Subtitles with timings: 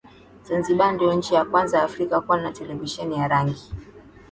[0.43, 3.71] Zanzibar ndio nchi ya kwanza afrika kuwa na televisheni ya rangi